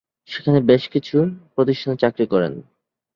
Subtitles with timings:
[0.29, 1.17] সেখানে বেশ কিছু
[1.55, 2.53] প্রতিষ্ঠানে চাকরি করেন।